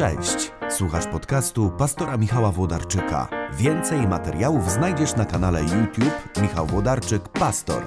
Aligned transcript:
Cześć, 0.00 0.52
słuchasz 0.70 1.06
podcastu 1.06 1.70
pastora 1.78 2.16
Michała 2.16 2.50
Włodarczyka. 2.50 3.28
Więcej 3.52 4.08
materiałów 4.08 4.70
znajdziesz 4.70 5.16
na 5.16 5.24
kanale 5.24 5.60
YouTube 5.60 6.38
Michał 6.42 6.66
Włodarczyk 6.66 7.28
Pastor. 7.28 7.82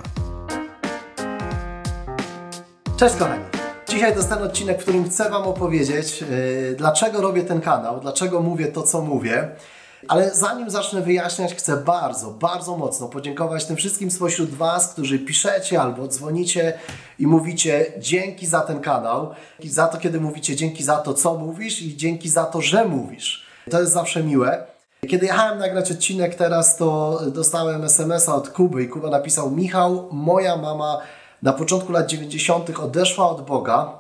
Cześć 2.98 3.16
kochani. 3.16 3.44
Dzisiaj 3.90 4.12
to 4.12 4.18
jest 4.18 4.30
ten 4.30 4.44
odcinek, 4.44 4.80
w 4.80 4.82
którym 4.82 5.04
chcę 5.04 5.30
Wam 5.30 5.44
opowiedzieć, 5.44 6.22
yy, 6.22 6.76
dlaczego 6.78 7.22
robię 7.22 7.44
ten 7.44 7.62
kanał, 7.62 8.00
dlaczego 8.00 8.42
mówię 8.42 8.68
to, 8.68 8.84
co 8.84 9.02
mówię. 9.02 9.50
Ale 10.08 10.36
zanim 10.36 10.70
zacznę 10.70 11.02
wyjaśniać, 11.02 11.56
chcę 11.56 11.78
bardzo, 11.78 12.32
bardzo 12.32 12.78
mocno 12.78 13.08
podziękować 13.08 13.66
tym 13.66 13.76
wszystkim 13.76 14.12
spośród 14.12 14.50
Was, 14.50 14.88
którzy 14.88 15.20
piszecie 15.20 15.82
albo 15.82 16.08
dzwonicie 16.08 16.74
i 17.20 17.28
mówicie 17.28 17.94
dzięki 18.00 18.48
za 18.48 18.62
ten 18.62 18.80
kanał, 18.80 19.30
i 19.60 19.70
za 19.70 19.88
to, 19.88 19.98
kiedy 19.98 20.20
mówicie 20.20 20.56
dzięki 20.56 20.84
za 20.84 20.98
to, 20.98 21.14
co 21.14 21.34
mówisz 21.36 21.82
i 21.82 21.98
dzięki 21.98 22.30
za 22.30 22.46
to, 22.46 22.62
że 22.62 22.86
mówisz. 22.86 23.46
To 23.72 23.80
jest 23.80 23.94
zawsze 23.94 24.24
miłe. 24.24 24.64
Kiedy 25.10 25.26
jechałem 25.26 25.60
nagrać 25.60 25.92
odcinek 25.92 26.36
teraz, 26.36 26.78
to 26.78 27.20
dostałem 27.28 27.84
SMS-a 27.84 28.36
od 28.36 28.50
Kuby 28.50 28.84
i 28.84 28.88
Kuba 28.88 29.10
napisał 29.10 29.52
Michał, 29.52 30.10
moja 30.12 30.58
mama 30.58 31.00
na 31.42 31.54
początku 31.54 31.92
lat 31.92 32.08
90. 32.08 32.80
odeszła 32.80 33.30
od 33.30 33.46
Boga, 33.46 34.00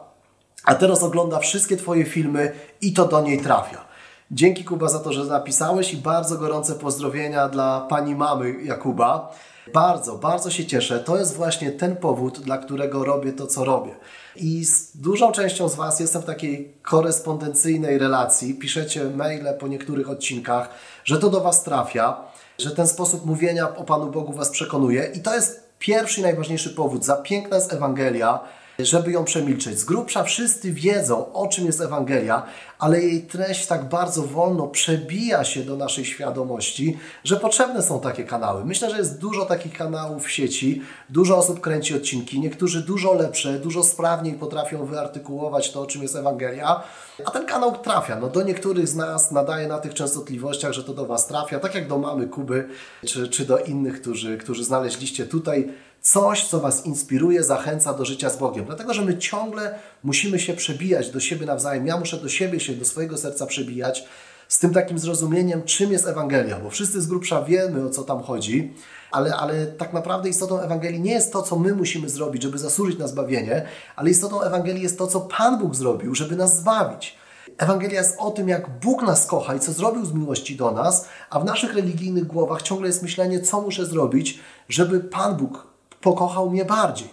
a 0.66 0.76
teraz 0.76 1.04
ogląda 1.04 1.40
wszystkie 1.40 1.78
Twoje 1.78 2.06
filmy 2.06 2.52
i 2.82 2.94
to 2.94 3.06
do 3.06 3.22
niej 3.22 3.42
trafia. 3.42 3.93
Dzięki 4.32 4.64
Kuba 4.64 4.90
za 4.90 5.00
to, 5.00 5.14
że 5.14 5.24
napisałeś 5.24 5.94
i 5.94 5.98
bardzo 5.98 6.38
gorące 6.38 6.76
pozdrowienia 6.76 7.50
dla 7.50 7.82
pani 7.90 8.16
mamy 8.16 8.64
Jakuba. 8.64 9.36
Bardzo, 9.74 10.18
bardzo 10.18 10.52
się 10.52 10.66
cieszę. 10.66 11.00
To 11.00 11.18
jest 11.18 11.36
właśnie 11.36 11.72
ten 11.72 11.96
powód, 11.96 12.40
dla 12.40 12.58
którego 12.58 13.06
robię 13.06 13.34
to, 13.34 13.48
co 13.48 13.66
robię. 13.66 13.96
I 14.36 14.66
z 14.66 14.98
dużą 14.98 15.32
częścią 15.32 15.70
z 15.70 15.76
Was 15.76 16.00
jestem 16.00 16.22
w 16.22 16.26
takiej 16.26 16.74
korespondencyjnej 16.82 17.98
relacji. 17.98 18.54
Piszecie 18.54 19.04
maile 19.04 19.54
po 19.60 19.68
niektórych 19.68 20.10
odcinkach, 20.10 20.70
że 21.06 21.20
to 21.20 21.30
do 21.30 21.42
Was 21.42 21.64
trafia, 21.64 22.18
że 22.58 22.72
ten 22.72 22.88
sposób 22.88 23.26
mówienia 23.26 23.76
o 23.76 23.84
Panu 23.84 24.12
Bogu 24.12 24.34
Was 24.34 24.50
przekonuje. 24.50 25.12
I 25.16 25.20
to 25.20 25.36
jest 25.36 25.70
pierwszy 25.80 26.20
i 26.20 26.24
najważniejszy 26.24 26.70
powód. 26.70 27.06
Za 27.06 27.16
piękna 27.16 27.56
jest 27.56 27.74
Ewangelia, 27.74 28.40
żeby 28.80 29.12
ją 29.12 29.24
przemilczeć. 29.24 29.80
Z 29.80 29.86
grubsza 29.86 30.24
wszyscy 30.24 30.72
wiedzą, 30.72 31.34
o 31.34 31.48
czym 31.48 31.66
jest 31.66 31.82
Ewangelia, 31.82 32.44
ale 32.80 33.02
jej 33.02 33.22
treść 33.22 33.68
tak 33.68 33.90
bardzo 33.90 34.24
wolno 34.24 34.68
przebija 34.68 35.44
się 35.44 35.64
do 35.64 35.76
naszej 35.76 36.06
świadomości, 36.06 36.98
że 37.24 37.36
potrzebne 37.36 37.84
są 37.84 38.00
takie 38.00 38.24
kanały. 38.24 38.66
Myślę, 38.66 38.90
że 38.90 38.98
jest 38.98 39.20
dużo 39.20 39.46
takich 39.46 39.74
kanałów 39.74 40.26
w 40.26 40.32
sieci, 40.32 40.82
dużo 41.10 41.38
osób 41.38 41.62
kręci 41.62 41.96
odcinki, 41.96 42.40
niektórzy 42.40 42.82
dużo 42.82 43.14
lepsze, 43.14 43.60
dużo 43.60 43.84
sprawniej 43.84 44.34
potrafią 44.34 44.86
wyartykułować 44.86 45.72
to, 45.72 45.82
o 45.82 45.86
czym 45.86 46.02
jest 46.02 46.16
Ewangelia, 46.16 46.84
a 47.26 47.32
ten 47.32 47.46
kanał 47.46 47.78
trafia. 47.78 48.20
No, 48.20 48.30
do 48.30 48.44
niektórych 48.44 48.88
z 48.88 48.96
nas 48.96 49.32
nadaje 49.32 49.68
na 49.68 49.80
tych 49.80 49.94
częstotliwościach, 49.94 50.74
że 50.74 50.84
to 50.84 50.94
do 50.94 51.06
Was 51.06 51.28
trafia, 51.28 51.60
tak 51.60 51.76
jak 51.76 51.88
do 51.88 51.98
mamy 51.98 52.28
Kuby, 52.28 52.70
czy, 53.06 53.28
czy 53.28 53.46
do 53.46 53.58
innych, 53.58 54.02
którzy, 54.02 54.38
którzy 54.38 54.64
znaleźliście 54.64 55.26
tutaj 55.26 55.74
coś, 56.04 56.48
co 56.48 56.60
Was 56.60 56.86
inspiruje, 56.86 57.44
zachęca 57.44 57.94
do 57.94 58.06
życia 58.06 58.30
z 58.30 58.38
Bogiem. 58.38 58.66
Dlatego, 58.66 58.94
że 58.94 59.02
my 59.02 59.18
ciągle 59.18 59.80
musimy 60.04 60.40
się 60.40 60.54
przebijać 60.54 61.10
do 61.10 61.20
siebie 61.20 61.46
nawzajem. 61.46 61.88
Ja 61.88 61.98
muszę 61.98 62.18
do 62.18 62.30
siebie 62.30 62.60
się, 62.60 62.74
do 62.74 62.86
swojego 62.86 63.18
serca 63.18 63.46
przebijać 63.46 64.06
z 64.48 64.60
tym 64.60 64.74
takim 64.74 65.00
zrozumieniem, 65.00 65.64
czym 65.64 65.92
jest 65.92 66.08
Ewangelia, 66.08 66.60
bo 66.60 66.70
wszyscy 66.70 67.02
z 67.02 67.08
grubsza 67.08 67.42
wiemy, 67.42 67.86
o 67.86 67.90
co 67.90 68.04
tam 68.04 68.24
chodzi, 68.24 68.74
ale, 69.12 69.36
ale 69.36 69.66
tak 69.66 69.94
naprawdę 69.94 70.30
istotą 70.30 70.60
Ewangelii 70.60 71.00
nie 71.00 71.12
jest 71.12 71.34
to, 71.34 71.42
co 71.42 71.60
my 71.60 71.76
musimy 71.76 72.10
zrobić, 72.10 72.44
żeby 72.44 72.58
zasłużyć 72.58 73.00
na 73.00 73.08
zbawienie, 73.08 73.66
ale 73.96 74.10
istotą 74.10 74.42
Ewangelii 74.42 74.84
jest 74.84 74.98
to, 74.98 75.08
co 75.08 75.22
Pan 75.22 75.60
Bóg 75.60 75.76
zrobił, 75.76 76.16
żeby 76.16 76.36
nas 76.36 76.60
zbawić. 76.60 77.18
Ewangelia 77.58 78.00
jest 78.00 78.16
o 78.20 78.32
tym, 78.32 78.50
jak 78.50 78.80
Bóg 78.80 79.02
nas 79.02 79.26
kocha 79.26 79.56
i 79.56 79.60
co 79.60 79.74
zrobił 79.74 80.06
z 80.06 80.14
miłości 80.14 80.56
do 80.56 80.72
nas, 80.72 81.08
a 81.30 81.40
w 81.40 81.46
naszych 81.46 81.74
religijnych 81.74 82.28
głowach 82.28 82.62
ciągle 82.62 82.88
jest 82.88 83.04
myślenie, 83.04 83.40
co 83.40 83.62
muszę 83.62 83.86
zrobić, 83.86 84.40
żeby 84.70 85.00
Pan 85.00 85.38
Bóg 85.38 85.73
pokochał 86.04 86.50
mnie 86.50 86.66
bardziej. 86.66 87.10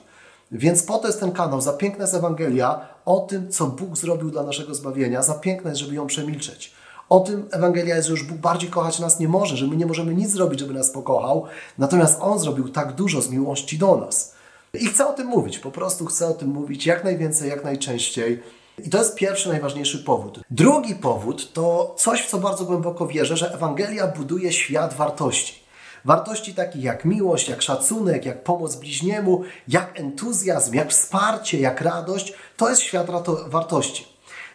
Więc 0.53 0.83
po 0.83 0.99
to 0.99 1.07
jest 1.07 1.21
ten 1.21 1.33
kanał. 1.33 1.61
Za 1.61 1.73
piękna 1.73 2.05
jest 2.05 2.15
Ewangelia 2.15 2.81
o 3.05 3.21
tym, 3.21 3.51
co 3.51 3.67
Bóg 3.67 3.97
zrobił 3.97 4.31
dla 4.31 4.43
naszego 4.43 4.75
zbawienia. 4.75 5.23
Za 5.23 5.35
piękna 5.35 5.71
jest, 5.71 5.81
żeby 5.81 5.95
ją 5.95 6.07
przemilczeć. 6.07 6.75
O 7.09 7.21
tym 7.21 7.49
Ewangelia 7.51 7.97
jest, 7.97 8.09
że 8.09 8.13
już 8.13 8.25
Bóg 8.25 8.39
bardziej 8.39 8.71
kochać 8.71 8.99
nas 8.99 9.21
nie 9.21 9.29
może, 9.29 9.57
że 9.57 9.67
my 9.67 9.77
nie 9.77 9.87
możemy 9.87 10.15
nic 10.15 10.31
zrobić, 10.31 10.61
żeby 10.61 10.75
nas 10.75 10.91
pokochał. 10.91 11.45
Natomiast 11.79 12.19
On 12.21 12.39
zrobił 12.39 12.69
tak 12.69 12.93
dużo 12.93 13.23
z 13.23 13.31
miłości 13.31 13.79
do 13.79 13.97
nas. 13.97 14.35
I 14.75 14.87
chcę 14.87 15.09
o 15.09 15.13
tym 15.13 15.27
mówić. 15.27 15.59
Po 15.59 15.71
prostu 15.71 16.07
chcę 16.07 16.27
o 16.27 16.35
tym 16.35 16.49
mówić 16.49 16.87
jak 16.87 17.05
najwięcej, 17.05 17.51
jak 17.51 17.65
najczęściej. 17.65 18.43
I 18.85 18.91
to 18.91 18.99
jest 18.99 19.15
pierwszy, 19.15 19.49
najważniejszy 19.49 19.99
powód. 19.99 20.41
Drugi 20.51 20.95
powód 20.95 21.53
to 21.53 21.95
coś, 21.99 22.23
w 22.23 22.31
co 22.31 22.39
bardzo 22.39 22.65
głęboko 22.65 23.07
wierzę, 23.07 23.37
że 23.37 23.55
Ewangelia 23.55 24.07
buduje 24.07 24.53
świat 24.53 24.95
wartości. 24.95 25.60
Wartości 26.05 26.55
takich 26.55 26.83
jak 26.83 27.05
miłość, 27.05 27.49
jak 27.49 27.63
szacunek, 27.63 28.25
jak 28.25 28.45
pomoc 28.45 28.77
bliźniemu, 28.77 29.43
jak 29.69 30.01
entuzjazm, 30.01 30.75
jak 30.75 30.91
wsparcie, 30.91 31.61
jak 31.61 31.81
radość, 31.81 32.33
to 32.57 32.71
jest 32.71 32.83
świat 32.83 33.07
wartości. 33.47 34.07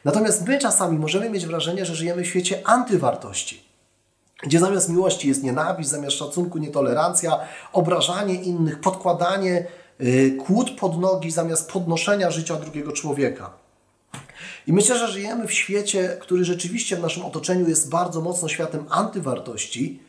Natomiast 0.05 0.47
my 0.47 0.59
czasami 0.59 0.97
możemy 0.97 1.29
mieć 1.29 1.45
wrażenie, 1.45 1.85
że 1.85 1.95
żyjemy 1.95 2.23
w 2.23 2.27
świecie 2.27 2.61
antywartości, 2.67 3.63
gdzie 4.43 4.59
zamiast 4.59 4.89
miłości 4.89 5.27
jest 5.27 5.43
nienawiść, 5.43 5.89
zamiast 5.89 6.17
szacunku 6.17 6.57
nietolerancja, 6.57 7.39
obrażanie 7.73 8.35
innych, 8.35 8.79
podkładanie 8.79 9.65
yy, 9.99 10.31
kłód 10.31 10.71
pod 10.71 10.99
nogi 10.99 11.31
zamiast 11.31 11.71
podnoszenia 11.71 12.31
życia 12.31 12.55
drugiego 12.55 12.91
człowieka. 12.91 13.65
I 14.67 14.73
myślę, 14.73 14.97
że 14.97 15.07
żyjemy 15.07 15.47
w 15.47 15.53
świecie, 15.53 16.17
który 16.21 16.45
rzeczywiście 16.45 16.95
w 16.95 17.01
naszym 17.01 17.25
otoczeniu 17.25 17.69
jest 17.69 17.89
bardzo 17.89 18.21
mocno 18.21 18.49
światem 18.49 18.85
antywartości, 18.89 19.99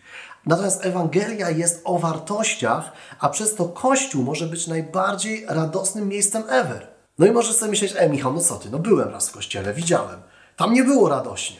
Natomiast 0.46 0.86
Ewangelia 0.86 1.50
jest 1.50 1.80
o 1.84 1.98
wartościach, 1.98 2.92
a 3.18 3.28
przez 3.28 3.54
to 3.54 3.68
Kościół 3.68 4.22
może 4.22 4.46
być 4.46 4.66
najbardziej 4.66 5.46
radosnym 5.48 6.08
miejscem 6.08 6.42
ever. 6.48 6.86
No 7.18 7.26
i 7.26 7.30
możesz 7.30 7.56
sobie 7.56 7.70
myśleć, 7.70 7.94
e 7.96 8.08
Michał, 8.10 8.32
no 8.32 8.40
co 8.40 8.54
ty, 8.54 8.70
no 8.70 8.78
byłem 8.78 9.08
raz 9.08 9.28
w 9.28 9.32
kościele, 9.32 9.74
widziałem. 9.74 10.20
Tam 10.56 10.74
nie 10.74 10.84
było 10.84 11.08
radośnie. 11.08 11.56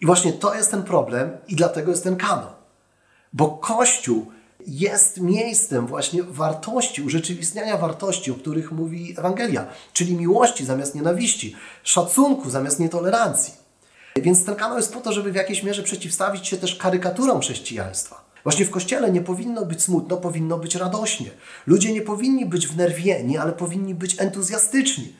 I 0.00 0.06
właśnie 0.06 0.32
to 0.32 0.54
jest 0.54 0.70
ten 0.70 0.82
problem 0.82 1.30
i 1.48 1.56
dlatego 1.56 1.90
jest 1.90 2.04
ten 2.04 2.16
kanon. 2.16 2.52
Bo 3.32 3.48
Kościół 3.48 4.26
jest 4.66 5.20
miejscem 5.20 5.86
właśnie 5.86 6.22
wartości, 6.22 7.02
urzeczywistniania 7.02 7.76
wartości, 7.76 8.30
o 8.30 8.34
których 8.34 8.72
mówi 8.72 9.14
Ewangelia, 9.18 9.66
czyli 9.92 10.16
miłości 10.16 10.64
zamiast 10.64 10.94
nienawiści, 10.94 11.56
szacunku 11.82 12.50
zamiast 12.50 12.80
nietolerancji. 12.80 13.59
Więc 14.22 14.44
ten 14.44 14.54
kanał 14.54 14.76
jest 14.76 14.92
po 14.92 15.00
to, 15.00 15.12
żeby 15.12 15.32
w 15.32 15.34
jakiejś 15.34 15.62
mierze 15.62 15.82
przeciwstawić 15.82 16.48
się 16.48 16.56
też 16.56 16.76
karykaturom 16.76 17.40
chrześcijaństwa. 17.40 18.24
Właśnie 18.42 18.64
w 18.64 18.70
kościele 18.70 19.12
nie 19.12 19.20
powinno 19.20 19.66
być 19.66 19.82
smutno, 19.82 20.16
powinno 20.16 20.58
być 20.58 20.74
radośnie. 20.74 21.30
Ludzie 21.66 21.92
nie 21.92 22.02
powinni 22.02 22.46
być 22.46 22.66
wnerwieni, 22.66 23.38
ale 23.38 23.52
powinni 23.52 23.94
być 23.94 24.20
entuzjastyczni. 24.20 25.12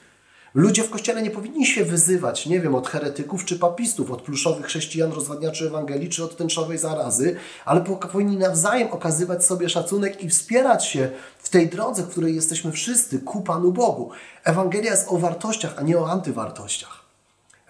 Ludzie 0.54 0.82
w 0.82 0.90
kościele 0.90 1.22
nie 1.22 1.30
powinni 1.30 1.66
się 1.66 1.84
wyzywać, 1.84 2.46
nie 2.46 2.60
wiem, 2.60 2.74
od 2.74 2.88
heretyków 2.88 3.44
czy 3.44 3.58
papistów, 3.58 4.10
od 4.10 4.22
pluszowych 4.22 4.66
chrześcijan, 4.66 5.12
rozwadniaczy 5.12 5.66
Ewangelii 5.66 6.08
czy 6.08 6.24
od 6.24 6.36
tęczowej 6.36 6.78
zarazy, 6.78 7.36
ale 7.64 7.80
powinni 7.80 8.36
nawzajem 8.36 8.88
okazywać 8.90 9.44
sobie 9.44 9.68
szacunek 9.68 10.24
i 10.24 10.28
wspierać 10.28 10.86
się 10.86 11.10
w 11.38 11.48
tej 11.48 11.68
drodze, 11.68 12.02
w 12.02 12.08
której 12.08 12.34
jesteśmy 12.34 12.72
wszyscy 12.72 13.18
ku 13.18 13.40
Panu 13.40 13.72
Bogu. 13.72 14.10
Ewangelia 14.44 14.90
jest 14.90 15.06
o 15.08 15.18
wartościach, 15.18 15.74
a 15.76 15.82
nie 15.82 15.98
o 15.98 16.10
antywartościach. 16.10 16.99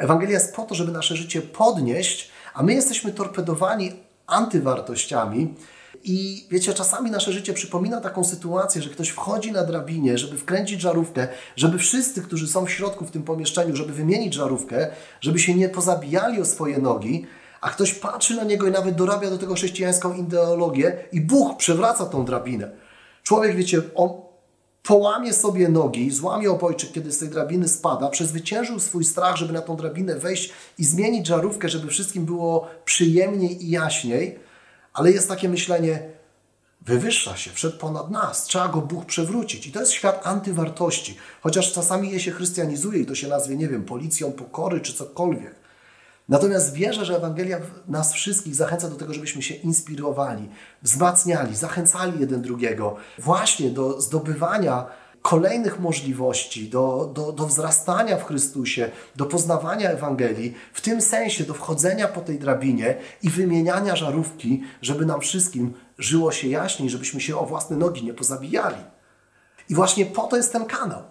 Ewangelia 0.00 0.34
jest 0.34 0.54
po 0.54 0.62
to, 0.62 0.74
żeby 0.74 0.92
nasze 0.92 1.16
życie 1.16 1.42
podnieść, 1.42 2.30
a 2.54 2.62
my 2.62 2.74
jesteśmy 2.74 3.12
torpedowani 3.12 3.92
antywartościami. 4.26 5.54
I 6.04 6.46
wiecie, 6.50 6.74
czasami 6.74 7.10
nasze 7.10 7.32
życie 7.32 7.52
przypomina 7.52 8.00
taką 8.00 8.24
sytuację, 8.24 8.82
że 8.82 8.90
ktoś 8.90 9.08
wchodzi 9.08 9.52
na 9.52 9.64
drabinie, 9.64 10.18
żeby 10.18 10.38
wkręcić 10.38 10.80
żarówkę, 10.80 11.28
żeby 11.56 11.78
wszyscy, 11.78 12.22
którzy 12.22 12.48
są 12.48 12.66
w 12.66 12.70
środku 12.70 13.04
w 13.04 13.10
tym 13.10 13.22
pomieszczeniu, 13.22 13.76
żeby 13.76 13.92
wymienić 13.92 14.34
żarówkę, 14.34 14.90
żeby 15.20 15.38
się 15.38 15.54
nie 15.54 15.68
pozabijali 15.68 16.40
o 16.40 16.44
swoje 16.44 16.78
nogi, 16.78 17.26
a 17.60 17.70
ktoś 17.70 17.94
patrzy 17.94 18.36
na 18.36 18.44
niego 18.44 18.66
i 18.66 18.70
nawet 18.70 18.94
dorabia 18.94 19.30
do 19.30 19.38
tego 19.38 19.54
chrześcijańską 19.54 20.14
ideologię 20.14 21.04
i 21.12 21.20
Bóg 21.20 21.58
przewraca 21.58 22.06
tą 22.06 22.24
drabinę. 22.24 22.70
Człowiek, 23.22 23.56
wiecie, 23.56 23.82
on 23.94 24.29
połamie 24.82 25.32
sobie 25.32 25.68
nogi, 25.68 26.10
złamie 26.10 26.50
obojczyk, 26.50 26.92
kiedy 26.92 27.12
z 27.12 27.18
tej 27.18 27.28
drabiny 27.28 27.68
spada, 27.68 28.08
przezwyciężył 28.08 28.80
swój 28.80 29.04
strach, 29.04 29.36
żeby 29.36 29.52
na 29.52 29.62
tą 29.62 29.76
drabinę 29.76 30.14
wejść 30.14 30.52
i 30.78 30.84
zmienić 30.84 31.26
żarówkę, 31.26 31.68
żeby 31.68 31.88
wszystkim 31.88 32.24
było 32.24 32.68
przyjemniej 32.84 33.64
i 33.64 33.70
jaśniej, 33.70 34.38
ale 34.92 35.10
jest 35.10 35.28
takie 35.28 35.48
myślenie, 35.48 36.02
wywyższa 36.80 37.36
się, 37.36 37.50
wszedł 37.50 37.78
ponad 37.78 38.10
nas, 38.10 38.44
trzeba 38.44 38.68
go 38.68 38.80
Bóg 38.80 39.04
przewrócić. 39.04 39.66
I 39.66 39.72
to 39.72 39.80
jest 39.80 39.92
świat 39.92 40.26
antywartości, 40.26 41.16
chociaż 41.40 41.72
czasami 41.72 42.10
je 42.10 42.20
się 42.20 42.30
chrystianizuje 42.30 43.00
i 43.00 43.06
to 43.06 43.14
się 43.14 43.28
nazwie, 43.28 43.56
nie 43.56 43.68
wiem, 43.68 43.84
policją 43.84 44.32
pokory 44.32 44.80
czy 44.80 44.94
cokolwiek. 44.94 45.59
Natomiast 46.30 46.74
wierzę, 46.74 47.04
że 47.04 47.16
Ewangelia 47.16 47.58
nas 47.88 48.12
wszystkich 48.12 48.54
zachęca 48.54 48.88
do 48.88 48.96
tego, 48.96 49.14
żebyśmy 49.14 49.42
się 49.42 49.54
inspirowali, 49.54 50.48
wzmacniali, 50.82 51.56
zachęcali 51.56 52.20
jeden 52.20 52.42
drugiego 52.42 52.96
właśnie 53.18 53.70
do 53.70 54.00
zdobywania 54.00 54.86
kolejnych 55.22 55.80
możliwości, 55.80 56.68
do, 56.68 57.10
do, 57.14 57.32
do 57.32 57.46
wzrastania 57.46 58.16
w 58.16 58.24
Chrystusie, 58.24 58.90
do 59.16 59.26
poznawania 59.26 59.90
Ewangelii, 59.90 60.54
w 60.72 60.80
tym 60.80 61.00
sensie 61.00 61.44
do 61.44 61.54
wchodzenia 61.54 62.08
po 62.08 62.20
tej 62.20 62.38
drabinie 62.38 62.96
i 63.22 63.30
wymieniania 63.30 63.96
żarówki, 63.96 64.62
żeby 64.82 65.06
nam 65.06 65.20
wszystkim 65.20 65.74
żyło 65.98 66.32
się 66.32 66.48
jaśniej, 66.48 66.90
żebyśmy 66.90 67.20
się 67.20 67.38
o 67.38 67.46
własne 67.46 67.76
nogi 67.76 68.04
nie 68.04 68.14
pozabijali. 68.14 68.84
I 69.68 69.74
właśnie 69.74 70.06
po 70.06 70.22
to 70.22 70.36
jest 70.36 70.52
ten 70.52 70.64
kanał 70.64 71.02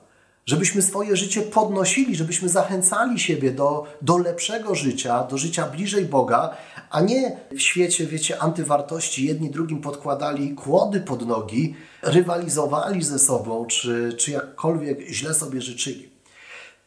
żebyśmy 0.50 0.82
swoje 0.82 1.16
życie 1.16 1.42
podnosili, 1.42 2.16
żebyśmy 2.16 2.50
zachęcali 2.50 3.20
siebie 3.20 3.52
do, 3.52 3.86
do 4.02 4.18
lepszego 4.18 4.76
życia, 4.76 5.24
do 5.24 5.38
życia 5.38 5.68
bliżej 5.68 6.06
Boga, 6.06 6.58
a 6.90 7.02
nie 7.02 7.38
w 7.52 7.62
świecie, 7.62 8.08
wiecie, 8.08 8.42
antywartości 8.42 9.26
jedni 9.26 9.50
drugim 9.50 9.82
podkładali 9.82 10.56
kłody 10.56 11.00
pod 11.00 11.28
nogi, 11.28 11.76
rywalizowali 12.04 13.04
ze 13.04 13.20
sobą, 13.20 13.66
czy, 13.66 14.14
czy 14.18 14.32
jakkolwiek 14.32 15.08
źle 15.10 15.34
sobie 15.34 15.62
życzyli. 15.62 16.10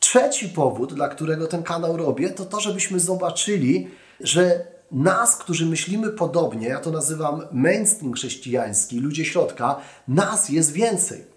Trzeci 0.00 0.48
powód, 0.48 0.94
dla 0.94 1.08
którego 1.08 1.46
ten 1.46 1.62
kanał 1.62 1.96
robię, 1.96 2.30
to 2.30 2.44
to, 2.44 2.60
żebyśmy 2.60 3.00
zobaczyli, 3.00 3.90
że 4.20 4.66
nas, 4.92 5.36
którzy 5.36 5.66
myślimy 5.66 6.08
podobnie, 6.08 6.68
ja 6.68 6.80
to 6.80 6.90
nazywam 6.90 7.42
mainstream 7.52 8.12
chrześcijański, 8.12 9.00
ludzie 9.00 9.24
środka, 9.24 9.76
nas 10.08 10.48
jest 10.48 10.72
więcej. 10.72 11.31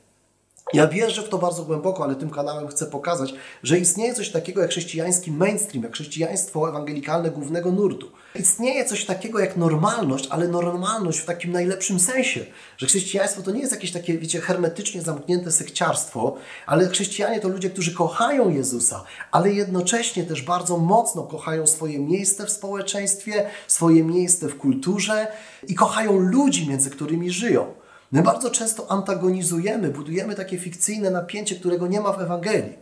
Ja 0.73 0.87
wierzę 0.87 1.21
w 1.21 1.29
to 1.29 1.37
bardzo 1.37 1.63
głęboko, 1.63 2.03
ale 2.03 2.15
tym 2.15 2.29
kanałem 2.29 2.67
chcę 2.67 2.85
pokazać, 2.85 3.33
że 3.63 3.79
istnieje 3.79 4.13
coś 4.13 4.29
takiego 4.29 4.61
jak 4.61 4.69
chrześcijański 4.69 5.31
mainstream, 5.31 5.83
jak 5.83 5.93
chrześcijaństwo 5.93 6.69
ewangelikalne 6.69 7.31
głównego 7.31 7.71
nurtu. 7.71 8.11
Istnieje 8.35 8.85
coś 8.85 9.05
takiego 9.05 9.39
jak 9.39 9.57
normalność, 9.57 10.27
ale 10.29 10.47
normalność 10.47 11.19
w 11.19 11.25
takim 11.25 11.51
najlepszym 11.51 11.99
sensie, 11.99 12.45
że 12.77 12.87
chrześcijaństwo 12.87 13.41
to 13.41 13.51
nie 13.51 13.59
jest 13.59 13.71
jakieś 13.71 13.91
takie, 13.91 14.17
wiecie, 14.17 14.41
hermetycznie 14.41 15.01
zamknięte 15.01 15.51
sekciarstwo, 15.51 16.35
ale 16.65 16.87
chrześcijanie 16.87 17.39
to 17.39 17.47
ludzie, 17.49 17.69
którzy 17.69 17.93
kochają 17.93 18.49
Jezusa, 18.49 19.03
ale 19.31 19.51
jednocześnie 19.51 20.23
też 20.23 20.41
bardzo 20.41 20.77
mocno 20.77 21.23
kochają 21.23 21.67
swoje 21.67 21.99
miejsce 21.99 22.45
w 22.45 22.51
społeczeństwie, 22.51 23.49
swoje 23.67 24.03
miejsce 24.03 24.47
w 24.47 24.57
kulturze 24.57 25.27
i 25.67 25.75
kochają 25.75 26.19
ludzi, 26.19 26.69
między 26.69 26.89
którymi 26.89 27.31
żyją. 27.31 27.84
My 28.11 28.21
bardzo 28.21 28.49
często 28.49 28.91
antagonizujemy, 28.91 29.89
budujemy 29.89 30.35
takie 30.35 30.57
fikcyjne 30.57 31.11
napięcie, 31.11 31.55
którego 31.55 31.87
nie 31.87 32.01
ma 32.01 32.11
w 32.11 32.21
Ewangelii. 32.21 32.73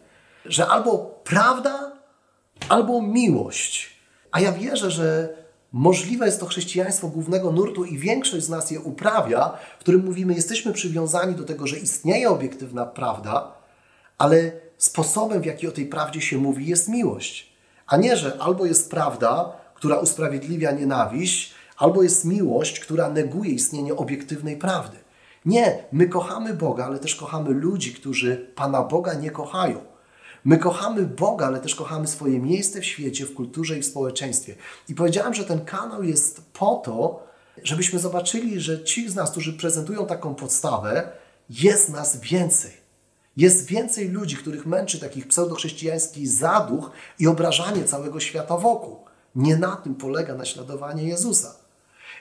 Że 0.45 0.67
albo 0.67 1.21
prawda, 1.23 1.91
albo 2.69 3.01
miłość. 3.01 3.99
A 4.31 4.39
ja 4.39 4.51
wierzę, 4.51 4.91
że 4.91 5.29
możliwe 5.71 6.25
jest 6.25 6.39
to 6.39 6.45
chrześcijaństwo 6.45 7.07
głównego 7.07 7.51
nurtu 7.51 7.85
i 7.85 7.97
większość 7.97 8.45
z 8.45 8.49
nas 8.49 8.71
je 8.71 8.79
uprawia, 8.79 9.57
w 9.77 9.79
którym 9.79 10.05
mówimy, 10.05 10.33
jesteśmy 10.33 10.73
przywiązani 10.73 11.35
do 11.35 11.43
tego, 11.43 11.67
że 11.67 11.77
istnieje 11.77 12.29
obiektywna 12.29 12.85
prawda, 12.85 13.51
ale 14.17 14.51
sposobem, 14.77 15.41
w 15.41 15.45
jaki 15.45 15.67
o 15.67 15.71
tej 15.71 15.85
prawdzie 15.85 16.21
się 16.21 16.37
mówi, 16.37 16.67
jest 16.67 16.89
miłość. 16.89 17.53
A 17.87 17.97
nie, 17.97 18.17
że 18.17 18.37
albo 18.39 18.65
jest 18.65 18.91
prawda, 18.91 19.51
która 19.75 19.97
usprawiedliwia 19.97 20.71
nienawiść, 20.71 21.53
albo 21.77 22.03
jest 22.03 22.25
miłość, 22.25 22.79
która 22.79 23.09
neguje 23.09 23.51
istnienie 23.51 23.95
obiektywnej 23.95 24.57
prawdy. 24.57 24.97
Nie, 25.45 25.83
my 25.91 26.07
kochamy 26.07 26.53
Boga, 26.53 26.85
ale 26.85 26.99
też 26.99 27.15
kochamy 27.15 27.49
ludzi, 27.49 27.93
którzy 27.93 28.51
Pana 28.55 28.83
Boga 28.83 29.13
nie 29.13 29.31
kochają. 29.31 29.81
My 30.45 30.57
kochamy 30.57 31.05
Boga, 31.05 31.47
ale 31.47 31.59
też 31.59 31.75
kochamy 31.75 32.07
swoje 32.07 32.39
miejsce 32.39 32.81
w 32.81 32.85
świecie, 32.85 33.25
w 33.25 33.33
kulturze 33.33 33.77
i 33.77 33.81
w 33.81 33.85
społeczeństwie. 33.85 34.55
I 34.89 34.95
powiedziałem, 34.95 35.33
że 35.33 35.43
ten 35.45 35.65
kanał 35.65 36.03
jest 36.03 36.41
po 36.53 36.75
to, 36.85 37.27
żebyśmy 37.63 37.99
zobaczyli, 37.99 38.59
że 38.59 38.83
ci 38.83 39.09
z 39.09 39.15
nas, 39.15 39.31
którzy 39.31 39.53
prezentują 39.53 40.05
taką 40.05 40.35
podstawę, 40.35 41.11
jest 41.49 41.89
nas 41.89 42.19
więcej. 42.19 42.71
Jest 43.37 43.65
więcej 43.65 44.09
ludzi, 44.09 44.37
których 44.37 44.65
męczy 44.65 44.99
takich 44.99 45.27
pseudochrześcijański 45.27 46.27
zaduch 46.27 46.91
i 47.19 47.27
obrażanie 47.27 47.83
całego 47.83 48.19
świata 48.19 48.57
wokół. 48.57 48.97
Nie 49.35 49.57
na 49.57 49.75
tym 49.75 49.95
polega 49.95 50.35
naśladowanie 50.35 51.03
Jezusa. 51.03 51.62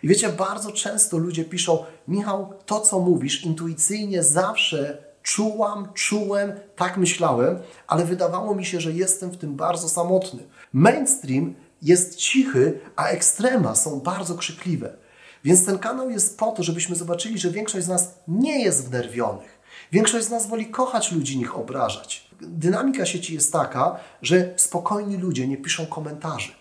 I 0.03 0.09
wiecie, 0.09 0.29
bardzo 0.29 0.73
często 0.73 1.19
ludzie 1.19 1.45
piszą, 1.45 1.85
Michał, 2.09 2.53
to 2.67 2.81
co 2.81 2.99
mówisz, 3.01 3.45
intuicyjnie 3.45 4.23
zawsze 4.23 4.99
czułam, 5.23 5.89
czułem, 5.95 6.53
tak 6.77 6.97
myślałem, 6.97 7.59
ale 7.87 8.05
wydawało 8.05 8.55
mi 8.55 8.67
się, 8.67 8.81
że 8.81 8.93
jestem 8.93 9.31
w 9.31 9.37
tym 9.37 9.57
bardzo 9.57 9.89
samotny. 9.89 10.43
Mainstream 10.73 11.55
jest 11.83 12.17
cichy, 12.17 12.81
a 12.97 13.07
ekstrema 13.07 13.75
są 13.75 14.01
bardzo 14.01 14.35
krzykliwe. 14.35 14.97
Więc 15.45 15.67
ten 15.67 15.79
kanał 15.79 16.11
jest 16.11 16.39
po 16.39 16.53
to, 16.53 16.63
żebyśmy 16.63 16.97
zobaczyli, 16.97 17.39
że 17.39 17.51
większość 17.51 17.87
z 17.87 17.89
nas 17.89 18.15
nie 18.29 18.65
jest 18.65 18.89
wnerwionych. 18.89 19.63
Większość 19.93 20.27
z 20.27 20.31
nas 20.31 20.47
woli 20.47 20.67
kochać 20.67 21.13
ludzi, 21.13 21.39
niż 21.39 21.51
obrażać. 21.51 22.31
Dynamika 22.41 23.07
sieci 23.07 23.35
jest 23.35 23.53
taka, 23.53 23.97
że 24.23 24.55
spokojni 24.57 25.17
ludzie 25.17 25.49
nie 25.49 25.57
piszą 25.57 25.87
komentarzy. 25.87 26.53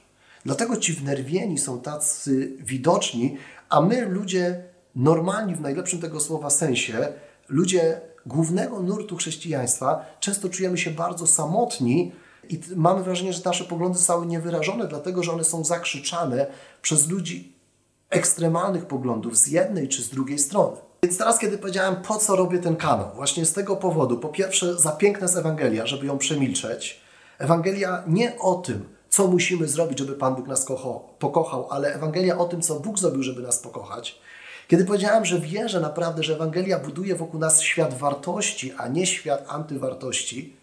Dlatego 0.46 0.78
ci 0.78 0.94
wnerwieni 0.94 1.58
są 1.58 1.82
tacy 1.82 2.58
widoczni, 2.60 3.38
a 3.70 3.82
my, 3.82 4.06
ludzie 4.06 4.64
normalni 4.96 5.56
w 5.56 5.62
najlepszym 5.62 6.02
tego 6.02 6.20
słowa 6.20 6.50
sensie, 6.50 7.08
ludzie 7.50 8.02
głównego 8.26 8.80
nurtu 8.80 9.16
chrześcijaństwa, 9.16 10.06
często 10.20 10.50
czujemy 10.50 10.78
się 10.78 10.92
bardzo 10.92 11.28
samotni 11.28 12.12
i 12.50 12.60
mamy 12.76 13.04
wrażenie, 13.04 13.34
że 13.34 13.42
nasze 13.46 13.64
poglądy 13.64 13.98
zostały 13.98 14.26
niewyrażone, 14.26 14.88
dlatego 14.88 15.24
że 15.24 15.32
one 15.32 15.44
są 15.44 15.64
zakrzyczane 15.64 16.48
przez 16.82 17.10
ludzi 17.10 17.56
ekstremalnych 18.10 18.86
poglądów 18.86 19.38
z 19.38 19.48
jednej 19.48 19.88
czy 19.88 20.04
z 20.04 20.10
drugiej 20.10 20.40
strony. 20.40 20.78
Więc 21.04 21.18
teraz, 21.18 21.40
kiedy 21.40 21.58
powiedziałem, 21.58 21.96
po 21.96 22.18
co 22.18 22.36
robię 22.36 22.60
ten 22.60 22.76
kanał, 22.76 23.12
właśnie 23.16 23.46
z 23.46 23.54
tego 23.54 23.76
powodu, 23.76 24.18
po 24.18 24.30
pierwsze, 24.30 24.80
za 24.80 24.92
piękna 24.92 25.26
jest 25.26 25.38
Ewangelia, 25.38 25.88
żeby 25.88 26.06
ją 26.06 26.18
przemilczeć. 26.18 27.02
Ewangelia 27.40 28.04
nie 28.08 28.40
o 28.40 28.56
tym, 28.56 28.90
co 29.12 29.28
musimy 29.28 29.68
zrobić, 29.68 30.00
żeby 30.00 30.14
Pan 30.14 30.36
Bóg 30.36 30.48
nas 30.48 30.66
pokochał, 31.20 31.68
ale 31.70 31.94
Ewangelia 31.96 32.38
o 32.38 32.46
tym, 32.46 32.62
co 32.62 32.80
Bóg 32.80 33.00
zrobił, 33.00 33.24
żeby 33.24 33.42
nas 33.42 33.60
pokochać. 33.60 34.20
Kiedy 34.68 34.86
powiedziałem, 34.86 35.26
że 35.26 35.40
wierzę 35.40 35.80
naprawdę, 35.80 36.24
że 36.24 36.36
Ewangelia 36.36 36.80
buduje 36.80 37.16
wokół 37.16 37.40
nas 37.40 37.62
świat 37.62 37.94
wartości, 37.94 38.74
a 38.78 38.88
nie 38.88 39.06
świat 39.06 39.46
antywartości. 39.48 40.56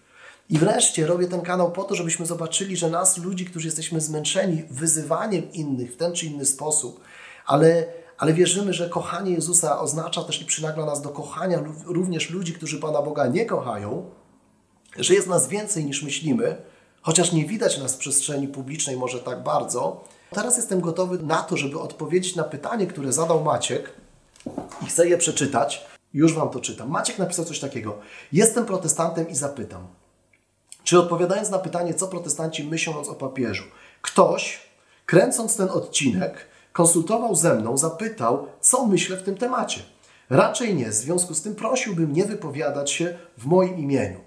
I 0.51 0.59
wreszcie 0.59 1.07
robię 1.07 1.29
ten 1.29 1.41
kanał 1.41 1.73
po 1.73 1.85
to, 1.85 1.95
żebyśmy 1.95 2.27
zobaczyli, 2.27 2.77
że 2.77 2.91
nas, 2.91 3.19
ludzi, 3.19 3.45
którzy 3.45 3.69
jesteśmy 3.69 4.01
zmęczeni 4.01 4.65
wyzywaniem 4.71 5.53
innych 5.53 5.93
w 5.93 5.97
ten 5.97 6.13
czy 6.13 6.27
inny 6.27 6.47
sposób, 6.47 7.01
ale, 7.47 7.87
ale 8.19 8.33
wierzymy, 8.33 8.73
że 8.73 8.89
kochanie 8.89 9.33
Jezusa 9.33 9.81
oznacza 9.81 10.25
też 10.25 10.43
i 10.43 10.45
przynagla 10.45 10.87
nas 10.87 11.03
do 11.03 11.09
kochania 11.09 11.63
również 11.87 12.31
ludzi, 12.31 12.53
którzy 12.53 12.81
Pana 12.81 13.03
Boga 13.03 13.27
nie 13.27 13.47
kochają, 13.47 14.11
że 14.97 15.15
jest 15.15 15.29
nas 15.29 15.49
więcej 15.49 15.85
niż 15.85 16.03
myślimy, 16.03 16.57
chociaż 17.03 17.33
nie 17.33 17.45
widać 17.45 17.79
nas 17.79 17.95
w 17.95 17.99
przestrzeni 17.99 18.49
publicznej 18.49 18.97
może 18.97 19.19
tak 19.19 19.43
bardzo. 19.43 20.05
Teraz 20.31 20.57
jestem 20.57 20.81
gotowy 20.81 21.19
na 21.19 21.43
to, 21.43 21.57
żeby 21.57 21.81
odpowiedzieć 21.81 22.37
na 22.37 22.45
pytanie, 22.45 22.87
które 22.87 23.13
zadał 23.13 23.45
Maciek 23.45 23.93
i 24.83 24.87
chcę 24.87 25.09
je 25.09 25.19
przeczytać. 25.19 25.87
Już 26.15 26.35
Wam 26.35 26.51
to 26.51 26.61
czytam. 26.61 26.89
Maciek 26.89 27.19
napisał 27.19 27.45
coś 27.45 27.61
takiego. 27.61 27.99
Jestem 28.33 28.67
protestantem 28.67 29.29
i 29.29 29.35
zapytam, 29.35 29.87
czy 30.85 30.99
odpowiadając 30.99 31.51
na 31.51 31.59
pytanie, 31.59 31.95
co 31.95 32.09
protestanci 32.09 32.65
myślą 32.65 33.01
o 33.01 33.15
papieżu, 33.15 33.65
ktoś, 34.03 34.61
kręcąc 35.07 35.57
ten 35.57 35.71
odcinek, 35.71 36.47
konsultował 36.73 37.35
ze 37.35 37.55
mną, 37.55 37.79
zapytał, 37.79 38.47
co 38.61 38.87
myślę 38.87 39.17
w 39.17 39.23
tym 39.23 39.37
temacie. 39.37 39.81
Raczej 40.31 40.75
nie, 40.75 40.89
w 40.91 40.95
związku 40.95 41.35
z 41.35 41.43
tym 41.43 41.55
prosiłbym 41.55 42.13
nie 42.13 42.25
wypowiadać 42.25 42.91
się 42.91 43.19
w 43.39 43.45
moim 43.45 43.79
imieniu. 43.79 44.21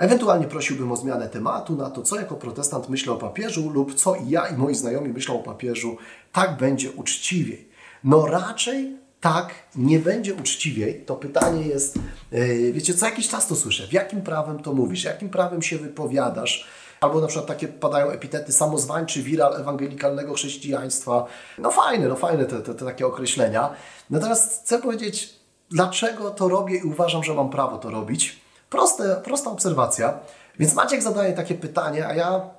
Ewentualnie 0.00 0.46
prosiłbym 0.46 0.92
o 0.92 0.96
zmianę 0.96 1.28
tematu 1.28 1.76
na 1.76 1.90
to, 1.90 2.02
co 2.02 2.16
jako 2.16 2.34
protestant 2.34 2.88
myślę 2.88 3.12
o 3.12 3.16
papieżu 3.16 3.70
lub 3.70 3.94
co 3.94 4.16
ja 4.26 4.46
i 4.46 4.56
moi 4.56 4.74
znajomi 4.74 5.08
myślą 5.08 5.40
o 5.40 5.42
papieżu. 5.42 5.96
Tak 6.32 6.56
będzie 6.56 6.90
uczciwiej. 6.90 7.68
No 8.04 8.26
raczej 8.26 8.96
tak 9.20 9.54
nie 9.76 9.98
będzie 9.98 10.34
uczciwiej. 10.34 11.04
To 11.06 11.16
pytanie 11.16 11.66
jest, 11.66 11.98
yy, 12.32 12.72
wiecie, 12.72 12.94
co 12.94 13.06
jakiś 13.06 13.28
czas 13.28 13.46
to 13.46 13.56
słyszę. 13.56 13.86
W 13.86 13.92
jakim 13.92 14.22
prawem 14.22 14.62
to 14.62 14.72
mówisz? 14.72 15.04
Jakim 15.04 15.28
prawem 15.28 15.62
się 15.62 15.78
wypowiadasz? 15.78 16.68
Albo 17.00 17.20
na 17.20 17.26
przykład 17.26 17.46
takie 17.46 17.68
padają 17.68 18.10
epitety 18.10 18.52
samozwańczy 18.52 19.22
wiral 19.22 19.60
ewangelikalnego 19.60 20.34
chrześcijaństwa. 20.34 21.26
No 21.58 21.70
fajne, 21.70 22.08
no 22.08 22.16
fajne 22.16 22.44
te, 22.44 22.60
te, 22.60 22.74
te 22.74 22.84
takie 22.84 23.06
określenia. 23.06 23.70
Natomiast 24.10 24.62
chcę 24.64 24.78
powiedzieć, 24.78 25.34
dlaczego 25.70 26.30
to 26.30 26.48
robię 26.48 26.76
i 26.76 26.82
uważam, 26.82 27.24
że 27.24 27.34
mam 27.34 27.50
prawo 27.50 27.78
to 27.78 27.90
robić. 27.90 28.39
Proste, 28.70 29.16
prosta 29.24 29.50
obserwacja. 29.50 30.18
Więc 30.58 30.74
Maciek 30.74 31.02
zadaje 31.02 31.32
takie 31.32 31.54
pytanie, 31.54 32.06
a 32.06 32.14
ja 32.14 32.50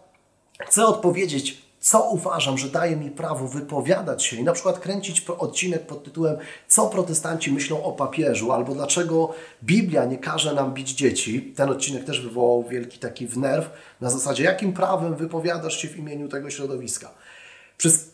chcę 0.60 0.86
odpowiedzieć, 0.86 1.62
co 1.80 2.10
uważam, 2.10 2.58
że 2.58 2.68
daje 2.68 2.96
mi 2.96 3.12
prawo 3.12 3.48
wypowiadać 3.48 4.24
się 4.24 4.38
i 4.38 4.44
na 4.44 4.54
przykład 4.54 4.80
kręcić 4.80 5.26
odcinek 5.30 5.86
pod 5.86 6.04
tytułem 6.04 6.38
Co 6.68 6.88
protestanci 6.88 7.52
myślą 7.52 7.84
o 7.84 7.92
papieżu, 7.92 8.52
albo 8.52 8.74
dlaczego 8.74 9.34
Biblia 9.64 10.06
nie 10.06 10.18
każe 10.18 10.54
nam 10.54 10.74
bić 10.74 10.92
dzieci. 10.92 11.54
Ten 11.56 11.70
odcinek 11.70 12.06
też 12.06 12.22
wywołał 12.22 12.64
wielki 12.64 13.00
taki 13.00 13.28
wnerw 13.28 13.70
na 14.02 14.10
zasadzie, 14.10 14.44
jakim 14.44 14.74
prawem 14.74 15.16
wypowiadasz 15.16 15.78
się 15.78 15.88
w 15.88 15.98
imieniu 15.98 16.28
tego 16.28 16.50
środowiska. 16.50 17.12
Przez 17.78 18.12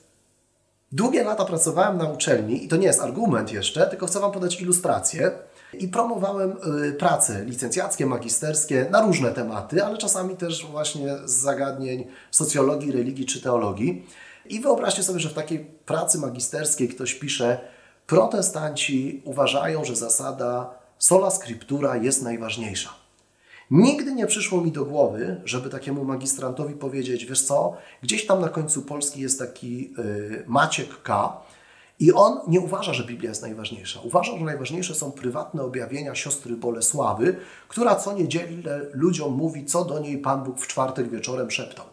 długie 0.91 1.23
lata 1.23 1.45
pracowałem 1.45 1.97
na 1.97 2.09
uczelni 2.09 2.65
i 2.65 2.67
to 2.67 2.75
nie 2.75 2.87
jest 2.87 3.01
argument 3.01 3.51
jeszcze, 3.51 3.87
tylko 3.87 4.07
chcę 4.07 4.19
Wam 4.19 4.31
podać 4.31 4.61
ilustrację 4.61 5.31
i 5.73 5.87
promowałem 5.87 6.57
y, 6.83 6.93
prace 6.93 7.45
licencjackie, 7.45 8.05
magisterskie 8.05 8.87
na 8.91 9.01
różne 9.01 9.31
tematy, 9.31 9.85
ale 9.85 9.97
czasami 9.97 10.35
też 10.35 10.65
właśnie 10.65 11.17
z 11.25 11.31
zagadnień 11.31 12.07
socjologii, 12.31 12.91
religii 12.91 13.25
czy 13.25 13.41
teologii. 13.41 14.05
I 14.45 14.59
wyobraźcie 14.59 15.03
sobie, 15.03 15.19
że 15.19 15.29
w 15.29 15.33
takiej 15.33 15.59
pracy 15.85 16.17
magisterskiej 16.17 16.89
ktoś 16.89 17.13
pisze, 17.13 17.59
protestanci 18.07 19.21
uważają, 19.25 19.85
że 19.85 19.95
zasada 19.95 20.69
sola 20.97 21.31
scriptura 21.31 21.97
jest 21.97 22.23
najważniejsza. 22.23 22.89
Nigdy 23.71 24.13
nie 24.13 24.27
przyszło 24.27 24.61
mi 24.61 24.71
do 24.71 24.85
głowy, 24.85 25.41
żeby 25.45 25.69
takiemu 25.69 26.03
magistrantowi 26.03 26.73
powiedzieć, 26.73 27.25
wiesz 27.25 27.41
co, 27.41 27.77
gdzieś 28.03 28.25
tam 28.25 28.41
na 28.41 28.49
końcu 28.49 28.81
Polski 28.81 29.21
jest 29.21 29.39
taki 29.39 29.93
y, 29.99 30.43
Maciek 30.47 31.01
K., 31.01 31.41
i 31.99 32.13
on 32.13 32.39
nie 32.47 32.59
uważa, 32.59 32.93
że 32.93 33.03
Biblia 33.03 33.29
jest 33.29 33.41
najważniejsza. 33.41 33.99
Uważa, 34.01 34.37
że 34.37 34.45
najważniejsze 34.45 34.95
są 34.95 35.11
prywatne 35.11 35.63
objawienia 35.63 36.15
siostry 36.15 36.55
Bolesławy, 36.55 37.35
która 37.67 37.95
co 37.95 38.13
niedzielę 38.13 38.81
ludziom 38.93 39.33
mówi, 39.33 39.65
co 39.65 39.85
do 39.85 39.99
niej 39.99 40.17
Pan 40.17 40.43
Bóg 40.43 40.59
w 40.59 40.67
czwartek 40.67 41.09
wieczorem 41.09 41.51
szeptał. 41.51 41.85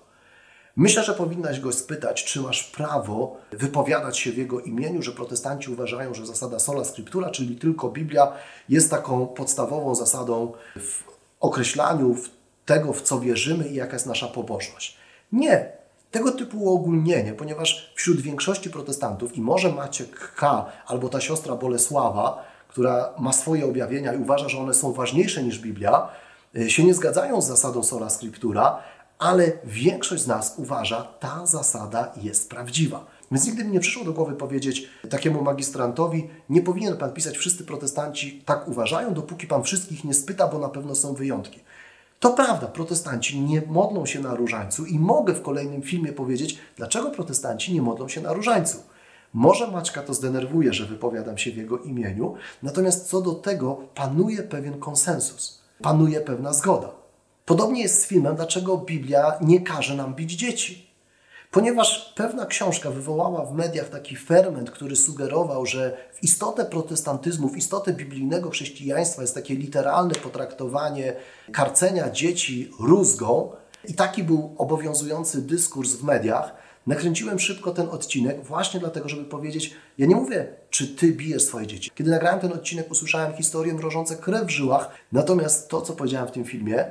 Myślę, 0.76 1.04
że 1.04 1.14
powinnaś 1.14 1.60
go 1.60 1.72
spytać, 1.72 2.24
czy 2.24 2.40
masz 2.40 2.64
prawo 2.64 3.36
wypowiadać 3.52 4.18
się 4.18 4.32
w 4.32 4.36
jego 4.36 4.60
imieniu, 4.60 5.02
że 5.02 5.12
protestanci 5.12 5.70
uważają, 5.70 6.14
że 6.14 6.26
zasada 6.26 6.58
sola 6.58 6.84
scriptura, 6.84 7.30
czyli 7.30 7.56
tylko 7.56 7.88
Biblia, 7.88 8.32
jest 8.68 8.90
taką 8.90 9.26
podstawową 9.26 9.94
zasadą 9.94 10.52
w 10.76 11.02
określaniu 11.40 12.16
tego, 12.66 12.92
w 12.92 13.02
co 13.02 13.20
wierzymy 13.20 13.68
i 13.68 13.74
jaka 13.74 13.92
jest 13.92 14.06
nasza 14.06 14.26
pobożność. 14.26 14.96
Nie, 15.32 15.72
tego 16.14 16.32
typu 16.32 16.58
uogólnienie, 16.58 17.32
ponieważ 17.32 17.92
wśród 17.94 18.20
większości 18.20 18.70
protestantów 18.70 19.36
i 19.36 19.40
może 19.40 19.72
Maciek 19.72 20.34
K. 20.36 20.66
albo 20.86 21.08
ta 21.08 21.20
siostra 21.20 21.56
Bolesława, 21.56 22.44
która 22.68 23.14
ma 23.18 23.32
swoje 23.32 23.66
objawienia 23.66 24.12
i 24.12 24.18
uważa, 24.18 24.48
że 24.48 24.58
one 24.58 24.74
są 24.74 24.92
ważniejsze 24.92 25.42
niż 25.42 25.58
Biblia, 25.58 26.08
y, 26.56 26.70
się 26.70 26.84
nie 26.84 26.94
zgadzają 26.94 27.42
z 27.42 27.46
zasadą 27.46 27.82
sola 27.82 28.10
scriptura, 28.10 28.78
ale 29.18 29.52
większość 29.64 30.22
z 30.22 30.26
nas 30.26 30.54
uważa, 30.56 31.02
ta 31.20 31.46
zasada 31.46 32.12
jest 32.22 32.50
prawdziwa. 32.50 33.06
Więc 33.30 33.46
nigdy 33.46 33.64
mi 33.64 33.72
nie 33.72 33.80
przyszło 33.80 34.04
do 34.04 34.12
głowy 34.12 34.32
powiedzieć 34.32 34.88
takiemu 35.10 35.42
magistrantowi, 35.42 36.28
nie 36.48 36.62
powinien 36.62 36.96
Pan 36.96 37.12
pisać, 37.12 37.38
wszyscy 37.38 37.64
protestanci 37.64 38.42
tak 38.46 38.68
uważają, 38.68 39.14
dopóki 39.14 39.46
Pan 39.46 39.62
wszystkich 39.62 40.04
nie 40.04 40.14
spyta, 40.14 40.48
bo 40.48 40.58
na 40.58 40.68
pewno 40.68 40.94
są 40.94 41.14
wyjątki. 41.14 41.60
To 42.20 42.30
prawda, 42.30 42.66
protestanci 42.66 43.40
nie 43.40 43.62
modlą 43.66 44.06
się 44.06 44.20
na 44.20 44.34
różańcu 44.34 44.86
i 44.86 44.98
mogę 44.98 45.34
w 45.34 45.42
kolejnym 45.42 45.82
filmie 45.82 46.12
powiedzieć, 46.12 46.58
dlaczego 46.76 47.10
protestanci 47.10 47.74
nie 47.74 47.82
modlą 47.82 48.08
się 48.08 48.20
na 48.20 48.32
różańcu. 48.32 48.78
Może 49.32 49.70
Maćka 49.70 50.02
to 50.02 50.14
zdenerwuje, 50.14 50.72
że 50.72 50.86
wypowiadam 50.86 51.38
się 51.38 51.50
w 51.50 51.56
jego 51.56 51.78
imieniu, 51.78 52.34
natomiast 52.62 53.08
co 53.08 53.20
do 53.20 53.32
tego 53.32 53.78
panuje 53.94 54.42
pewien 54.42 54.80
konsensus, 54.80 55.62
panuje 55.82 56.20
pewna 56.20 56.52
zgoda. 56.52 56.90
Podobnie 57.46 57.82
jest 57.82 58.02
z 58.02 58.06
filmem, 58.06 58.36
dlaczego 58.36 58.78
Biblia 58.78 59.32
nie 59.40 59.60
każe 59.60 59.96
nam 59.96 60.14
bić 60.14 60.32
dzieci. 60.32 60.93
Ponieważ 61.54 62.12
pewna 62.16 62.46
książka 62.46 62.90
wywołała 62.90 63.44
w 63.44 63.54
mediach 63.54 63.88
taki 63.88 64.16
ferment, 64.16 64.70
który 64.70 64.96
sugerował, 64.96 65.66
że 65.66 65.96
w 66.12 66.22
istotę 66.22 66.64
protestantyzmu, 66.64 67.48
w 67.48 67.56
istotę 67.56 67.92
biblijnego 67.92 68.50
chrześcijaństwa 68.50 69.22
jest 69.22 69.34
takie 69.34 69.54
literalne 69.54 70.14
potraktowanie 70.14 71.16
karcenia 71.52 72.10
dzieci 72.10 72.70
rózgą, 72.80 73.52
i 73.88 73.94
taki 73.94 74.24
był 74.24 74.54
obowiązujący 74.58 75.42
dyskurs 75.42 75.92
w 75.92 76.04
mediach, 76.04 76.54
nakręciłem 76.86 77.38
szybko 77.38 77.70
ten 77.70 77.88
odcinek 77.88 78.44
właśnie 78.44 78.80
dlatego, 78.80 79.08
żeby 79.08 79.24
powiedzieć, 79.24 79.74
ja 79.98 80.06
nie 80.06 80.16
mówię, 80.16 80.46
czy 80.70 80.88
ty 80.88 81.12
bijesz 81.12 81.42
swoje 81.42 81.66
dzieci. 81.66 81.90
Kiedy 81.94 82.10
nagrałem 82.10 82.40
ten 82.40 82.52
odcinek, 82.52 82.90
usłyszałem 82.90 83.34
historię 83.34 83.74
mrożące 83.74 84.16
krew 84.16 84.46
w 84.46 84.50
żyłach, 84.50 84.90
natomiast 85.12 85.68
to, 85.68 85.80
co 85.80 85.92
powiedziałem 85.92 86.28
w 86.28 86.32
tym 86.32 86.44
filmie, 86.44 86.84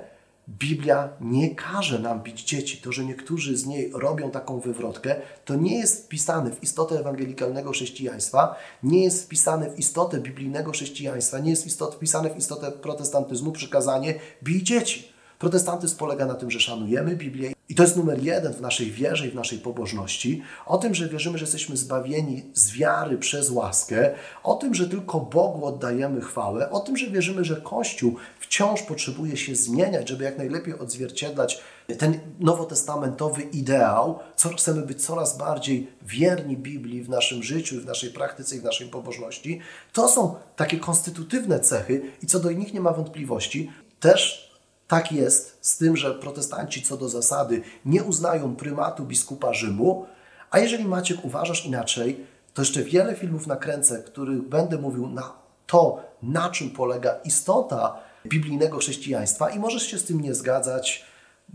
Biblia 0.47 1.09
nie 1.21 1.55
każe 1.55 1.99
nam 1.99 2.23
bić 2.23 2.43
dzieci. 2.43 2.77
To, 2.77 2.91
że 2.91 3.05
niektórzy 3.05 3.57
z 3.57 3.65
niej 3.65 3.91
robią 3.93 4.31
taką 4.31 4.59
wywrotkę, 4.59 5.15
to 5.45 5.55
nie 5.55 5.79
jest 5.79 6.05
wpisane 6.05 6.51
w 6.51 6.63
istotę 6.63 6.99
ewangelikalnego 6.99 7.71
chrześcijaństwa, 7.71 8.55
nie 8.83 9.03
jest 9.03 9.25
wpisane 9.25 9.69
w 9.69 9.79
istotę 9.79 10.19
biblijnego 10.19 10.71
chrześcijaństwa, 10.71 11.39
nie 11.39 11.49
jest 11.49 11.83
wpisane 11.95 12.29
w 12.29 12.37
istotę 12.37 12.71
protestantyzmu 12.71 13.51
przykazanie 13.51 14.15
bij 14.41 14.63
dzieci. 14.63 15.13
Protestantyzm 15.39 15.97
polega 15.97 16.25
na 16.25 16.33
tym, 16.33 16.51
że 16.51 16.59
szanujemy 16.59 17.15
Biblię 17.15 17.52
i 17.69 17.75
to 17.75 17.83
jest 17.83 17.97
numer 17.97 18.23
jeden 18.23 18.53
w 18.53 18.61
naszej 18.61 18.91
wierze 18.91 19.27
i 19.27 19.31
w 19.31 19.35
naszej 19.35 19.59
pobożności. 19.59 20.43
O 20.65 20.77
tym, 20.77 20.95
że 20.95 21.09
wierzymy, 21.09 21.37
że 21.37 21.43
jesteśmy 21.43 21.77
zbawieni 21.77 22.43
z 22.53 22.71
wiary 22.71 23.17
przez 23.17 23.49
łaskę, 23.49 24.11
o 24.43 24.55
tym, 24.55 24.73
że 24.73 24.89
tylko 24.89 25.19
Bogu 25.19 25.65
oddajemy 25.65 26.21
chwałę, 26.21 26.69
o 26.69 26.79
tym, 26.79 26.97
że 26.97 27.09
wierzymy, 27.09 27.45
że 27.45 27.61
Kościół 27.61 28.15
wciąż 28.39 28.81
potrzebuje 28.81 29.37
się 29.37 29.55
zmieniać, 29.55 30.09
żeby 30.09 30.23
jak 30.23 30.37
najlepiej 30.37 30.79
odzwierciedlać 30.79 31.61
ten 31.99 32.19
nowotestamentowy 32.39 33.41
ideał, 33.41 34.19
co 34.35 34.49
chcemy 34.49 34.81
być 34.81 35.05
coraz 35.05 35.37
bardziej 35.37 35.87
wierni 36.01 36.57
Biblii 36.57 37.03
w 37.03 37.09
naszym 37.09 37.43
życiu, 37.43 37.81
w 37.81 37.85
naszej 37.85 38.09
praktyce 38.09 38.55
i 38.55 38.59
w 38.59 38.63
naszej 38.63 38.87
pobożności. 38.87 39.59
To 39.93 40.07
są 40.07 40.35
takie 40.55 40.79
konstytutywne 40.79 41.59
cechy 41.59 42.01
i 42.21 42.27
co 42.27 42.39
do 42.39 42.51
nich 42.51 42.73
nie 42.73 42.81
ma 42.81 42.91
wątpliwości. 42.91 43.71
Też 43.99 44.52
tak 44.87 45.11
jest 45.11 45.57
z 45.61 45.77
tym, 45.77 45.97
że 45.97 46.13
protestanci 46.13 46.81
co 46.81 46.97
do 46.97 47.09
zasady 47.09 47.61
nie 47.85 48.03
uznają 48.03 48.55
prymatu 48.55 49.05
biskupa 49.05 49.53
Rzymu, 49.53 50.05
a 50.51 50.59
jeżeli 50.59 50.85
Maciek 50.85 51.25
uważasz 51.25 51.65
inaczej, 51.65 52.25
to 52.53 52.61
jeszcze 52.61 52.83
wiele 52.83 53.15
filmów 53.15 53.47
nakręcę, 53.47 54.03
których 54.03 54.41
będę 54.41 54.77
mówił 54.77 55.09
na 55.09 55.33
to, 55.67 56.03
na 56.23 56.49
czym 56.49 56.69
polega 56.69 57.15
istota 57.25 57.99
biblijnego 58.25 58.77
chrześcijaństwa 58.77 59.49
i 59.49 59.59
możesz 59.59 59.83
się 59.83 59.97
z 59.97 60.05
tym 60.05 60.21
nie 60.21 60.33
zgadzać. 60.33 61.05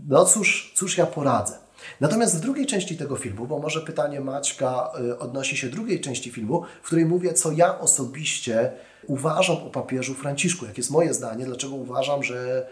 No 0.07 0.25
cóż, 0.25 0.73
cóż 0.75 0.97
ja 0.97 1.05
poradzę. 1.05 1.57
Natomiast 1.99 2.37
w 2.37 2.39
drugiej 2.39 2.65
części 2.65 2.97
tego 2.97 3.15
filmu, 3.15 3.47
bo 3.47 3.59
może 3.59 3.81
pytanie 3.81 4.21
Maćka 4.21 4.91
y, 5.11 5.19
odnosi 5.19 5.57
się 5.57 5.69
drugiej 5.69 6.01
części 6.01 6.31
filmu, 6.31 6.63
w 6.81 6.85
której 6.85 7.05
mówię, 7.05 7.33
co 7.33 7.51
ja 7.51 7.79
osobiście 7.79 8.71
uważam 9.07 9.57
o 9.57 9.69
papieżu 9.69 10.13
Franciszku, 10.13 10.65
jakie 10.65 10.79
jest 10.79 10.91
moje 10.91 11.13
zdanie, 11.13 11.45
dlaczego 11.45 11.75
uważam, 11.75 12.23
że 12.23 12.67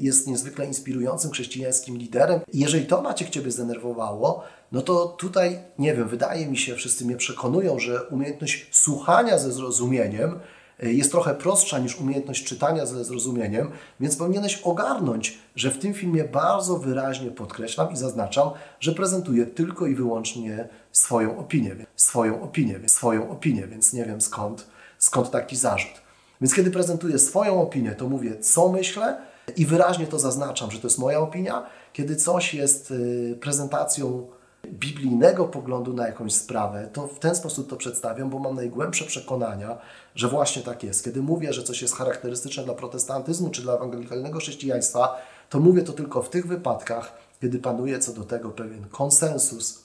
jest 0.00 0.26
niezwykle 0.26 0.66
inspirującym 0.66 1.30
chrześcijańskim 1.30 1.96
liderem. 1.96 2.40
Jeżeli 2.52 2.86
to 2.86 3.02
Maciek 3.02 3.30
Ciebie 3.30 3.50
zdenerwowało, 3.50 4.42
no 4.72 4.82
to 4.82 5.06
tutaj, 5.06 5.58
nie 5.78 5.94
wiem, 5.94 6.08
wydaje 6.08 6.46
mi 6.46 6.56
się, 6.56 6.74
wszyscy 6.74 7.04
mnie 7.04 7.16
przekonują, 7.16 7.78
że 7.78 8.02
umiejętność 8.02 8.68
słuchania 8.70 9.38
ze 9.38 9.52
zrozumieniem 9.52 10.40
y, 10.82 10.92
jest 10.92 11.10
trochę 11.10 11.34
prostsza 11.34 11.78
niż 11.78 12.00
umiejętność 12.00 12.44
czytania 12.44 12.86
ze 12.86 13.04
zrozumieniem, 13.04 13.70
więc 14.00 14.16
powinieneś 14.16 14.60
ogarnąć, 14.62 15.38
że 15.56 15.70
w 15.70 15.78
tym 15.78 15.94
filmie 15.94 16.24
bardzo 16.24 16.78
wyraźnie 16.78 17.30
podkreślam 17.30 17.92
i 17.92 17.96
zaznaczam, 17.96 18.50
że 18.80 18.92
prezentuję 18.92 19.46
tylko 19.46 19.86
i 19.86 19.94
wyłącznie 19.94 20.68
swoją 20.92 21.38
opinię, 21.38 21.76
swoją 21.96 22.42
opinię, 22.42 22.80
swoją 22.86 23.30
opinię, 23.30 23.66
więc 23.66 23.92
nie 23.92 24.04
wiem 24.04 24.20
skąd 24.20 24.66
Skąd 24.98 25.30
taki 25.30 25.56
zarzut? 25.56 26.02
Więc 26.40 26.54
kiedy 26.54 26.70
prezentuję 26.70 27.18
swoją 27.18 27.62
opinię, 27.62 27.90
to 27.90 28.08
mówię, 28.08 28.38
co 28.38 28.68
myślę 28.68 29.16
i 29.56 29.66
wyraźnie 29.66 30.06
to 30.06 30.18
zaznaczam, 30.18 30.70
że 30.70 30.78
to 30.78 30.86
jest 30.86 30.98
moja 30.98 31.20
opinia. 31.20 31.66
Kiedy 31.92 32.16
coś 32.16 32.54
jest 32.54 32.90
y, 32.90 33.38
prezentacją 33.40 34.26
biblijnego 34.66 35.44
poglądu 35.44 35.92
na 35.92 36.06
jakąś 36.06 36.32
sprawę, 36.32 36.88
to 36.92 37.06
w 37.06 37.18
ten 37.18 37.34
sposób 37.34 37.70
to 37.70 37.76
przedstawiam, 37.76 38.30
bo 38.30 38.38
mam 38.38 38.54
najgłębsze 38.54 39.04
przekonania, 39.04 39.78
że 40.14 40.28
właśnie 40.28 40.62
tak 40.62 40.82
jest. 40.82 41.04
Kiedy 41.04 41.22
mówię, 41.22 41.52
że 41.52 41.62
coś 41.62 41.82
jest 41.82 41.94
charakterystyczne 41.94 42.64
dla 42.64 42.74
protestantyzmu 42.74 43.50
czy 43.50 43.62
dla 43.62 43.74
ewangelikalnego 43.74 44.38
chrześcijaństwa, 44.38 45.16
to 45.50 45.60
mówię 45.60 45.82
to 45.82 45.92
tylko 45.92 46.22
w 46.22 46.30
tych 46.30 46.46
wypadkach, 46.46 47.12
kiedy 47.40 47.58
panuje 47.58 47.98
co 47.98 48.12
do 48.12 48.24
tego 48.24 48.50
pewien 48.50 48.88
konsensus 48.88 49.82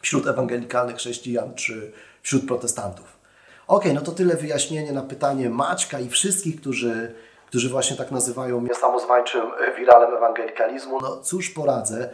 wśród 0.00 0.26
ewangelikalnych 0.26 0.96
chrześcijan 0.96 1.54
czy 1.54 1.92
wśród 2.22 2.46
protestantów. 2.46 3.16
Ok, 3.66 3.84
no 3.94 4.00
to 4.00 4.12
tyle 4.12 4.36
wyjaśnienie 4.36 4.92
na 4.92 5.02
pytanie 5.02 5.50
Maćka 5.50 6.00
i 6.00 6.08
wszystkich, 6.08 6.60
którzy, 6.60 7.14
którzy 7.46 7.68
właśnie 7.68 7.96
tak 7.96 8.10
nazywają 8.10 8.60
mnie 8.60 8.74
samozwańczym 8.74 9.42
wiralem 9.78 10.14
ewangelikalizmu. 10.14 11.00
No 11.00 11.16
cóż 11.16 11.50
poradzę, 11.50 12.10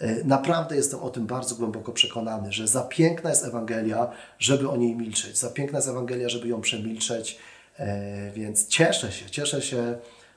e, 0.00 0.24
Naprawdę 0.24 0.76
jestem 0.76 1.00
o 1.00 1.10
tym 1.10 1.26
bardzo 1.26 1.54
głęboko 1.54 1.92
przekonany, 1.92 2.52
że 2.52 2.68
za 2.68 2.82
piękna 2.82 3.30
jest 3.30 3.44
Ewangelia, 3.44 4.10
żeby 4.38 4.68
o 4.68 4.76
niej 4.76 4.96
milczeć. 4.96 5.38
Za 5.38 5.50
piękna 5.50 5.78
jest 5.78 5.88
Ewangelia, 5.88 6.28
żeby 6.28 6.48
ją 6.48 6.60
przemilczeć. 6.60 7.38
E, 7.78 8.30
więc 8.30 8.68
cieszę 8.68 9.12
się, 9.12 9.30
cieszę 9.30 9.62
się, 9.62 9.96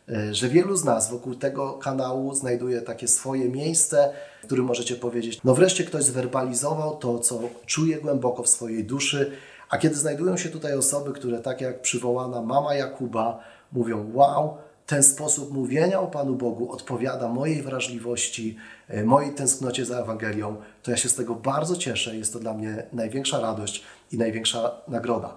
e, 0.09 0.33
że 0.33 0.47
wielu 0.47 0.75
z 0.75 0.83
nas 0.83 1.11
wokół 1.11 1.35
tego 1.35 1.73
kanału 1.73 2.35
znajduje 2.35 2.81
takie 2.81 3.07
swoje 3.07 3.49
miejsce, 3.49 4.13
w 4.43 4.45
którym 4.45 4.65
możecie 4.65 4.95
powiedzieć: 4.95 5.39
No, 5.43 5.53
wreszcie 5.53 5.83
ktoś 5.83 6.03
zwerbalizował 6.03 6.97
to, 6.97 7.19
co 7.19 7.39
czuje 7.65 7.97
głęboko 7.97 8.43
w 8.43 8.49
swojej 8.49 8.83
duszy 8.83 9.31
a 9.69 9.77
kiedy 9.77 9.95
znajdują 9.95 10.37
się 10.37 10.49
tutaj 10.49 10.73
osoby, 10.73 11.13
które 11.13 11.39
tak 11.39 11.61
jak 11.61 11.81
przywołana 11.81 12.41
mama 12.41 12.75
Jakuba 12.75 13.39
mówią: 13.71 14.11
Wow, 14.13 14.57
ten 14.89 15.03
sposób 15.03 15.53
mówienia 15.53 15.99
o 15.99 16.07
Panu 16.07 16.35
Bogu 16.35 16.71
odpowiada 16.71 17.27
mojej 17.27 17.61
wrażliwości, 17.61 18.57
e, 18.87 19.03
mojej 19.03 19.33
tęsknocie 19.33 19.85
za 19.85 19.99
Ewangelią, 19.99 20.55
to 20.83 20.91
ja 20.91 20.97
się 20.97 21.09
z 21.09 21.15
tego 21.15 21.35
bardzo 21.35 21.75
cieszę. 21.75 22.15
Jest 22.15 22.33
to 22.33 22.39
dla 22.39 22.53
mnie 22.53 22.83
największa 22.93 23.39
radość 23.39 23.83
i 24.11 24.17
największa 24.17 24.71
nagroda. 24.87 25.35